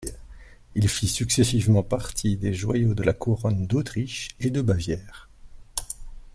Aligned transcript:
Il 0.73 0.89
fit 0.89 1.07
successivement 1.07 1.83
partie 1.83 2.35
des 2.35 2.55
joyaux 2.55 2.95
de 2.95 3.03
la 3.03 3.13
couronne 3.13 3.67
d'Autriche 3.67 4.29
et 4.39 4.49
de 4.49 4.63
Bavière. 4.63 5.29